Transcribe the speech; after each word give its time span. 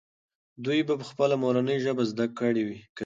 دوی 0.65 0.79
په 0.87 0.93
خپله 1.09 1.35
مورنۍ 1.43 1.77
ژبه 1.85 2.03
زده 2.11 2.25
کړه 2.37 2.51
کوي. 2.59 2.79